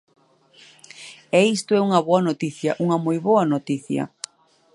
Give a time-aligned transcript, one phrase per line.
[1.37, 4.03] E isto é unha boa noticia, unha moi boa noticia.